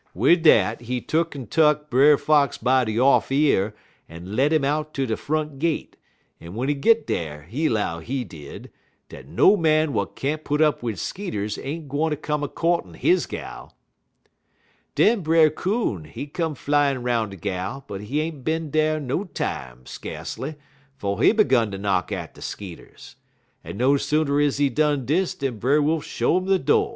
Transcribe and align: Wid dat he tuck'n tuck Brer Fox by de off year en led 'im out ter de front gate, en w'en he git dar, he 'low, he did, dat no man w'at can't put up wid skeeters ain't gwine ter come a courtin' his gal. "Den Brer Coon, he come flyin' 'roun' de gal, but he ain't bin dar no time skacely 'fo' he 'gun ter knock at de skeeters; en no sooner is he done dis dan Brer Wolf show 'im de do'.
Wid 0.15 0.41
dat 0.41 0.81
he 0.81 0.99
tuck'n 0.99 1.45
tuck 1.47 1.91
Brer 1.91 2.17
Fox 2.17 2.57
by 2.57 2.83
de 2.85 2.97
off 2.99 3.29
year 3.29 3.75
en 4.09 4.35
led 4.35 4.51
'im 4.51 4.65
out 4.65 4.95
ter 4.95 5.05
de 5.05 5.15
front 5.15 5.59
gate, 5.59 5.95
en 6.41 6.53
w'en 6.53 6.67
he 6.69 6.73
git 6.73 7.05
dar, 7.05 7.43
he 7.43 7.69
'low, 7.69 7.99
he 7.99 8.23
did, 8.23 8.71
dat 9.09 9.27
no 9.27 9.55
man 9.55 9.89
w'at 9.89 10.15
can't 10.15 10.43
put 10.43 10.59
up 10.59 10.81
wid 10.81 10.97
skeeters 10.97 11.59
ain't 11.59 11.87
gwine 11.87 12.09
ter 12.09 12.15
come 12.17 12.43
a 12.43 12.47
courtin' 12.47 12.95
his 12.95 13.27
gal. 13.27 13.75
"Den 14.95 15.21
Brer 15.21 15.51
Coon, 15.51 16.05
he 16.05 16.25
come 16.25 16.55
flyin' 16.55 17.03
'roun' 17.03 17.29
de 17.29 17.35
gal, 17.35 17.85
but 17.87 18.01
he 18.01 18.21
ain't 18.21 18.43
bin 18.43 18.71
dar 18.71 18.99
no 18.99 19.25
time 19.25 19.81
skacely 19.85 20.55
'fo' 20.97 21.17
he 21.17 21.31
'gun 21.31 21.69
ter 21.69 21.77
knock 21.77 22.11
at 22.11 22.33
de 22.33 22.41
skeeters; 22.41 23.17
en 23.63 23.77
no 23.77 23.97
sooner 23.97 24.39
is 24.41 24.57
he 24.57 24.67
done 24.67 25.05
dis 25.05 25.35
dan 25.35 25.59
Brer 25.59 25.79
Wolf 25.79 26.03
show 26.03 26.37
'im 26.37 26.45
de 26.45 26.57
do'. 26.57 26.89